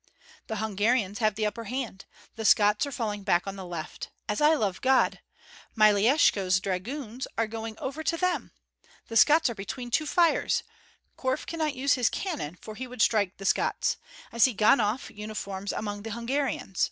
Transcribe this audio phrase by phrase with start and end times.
[0.47, 2.05] "The Hungarians have the upper hand.
[2.35, 4.09] The Scots are falling back on the left.
[4.27, 5.19] As I love God!
[5.77, 8.51] Myeleshko's dragoons are going over to them!
[9.09, 10.63] The Scots are between two fires.
[11.19, 13.97] Korf cannot use his cannon, for he would strike the Scots.
[14.33, 16.79] I see Ganhoff uniforms among the Hungarians.